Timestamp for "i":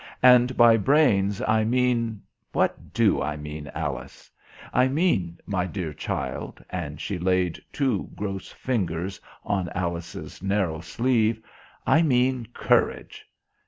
1.43-1.63, 3.21-3.37, 4.73-4.87, 11.85-12.01